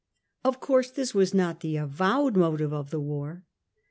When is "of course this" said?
0.43-1.13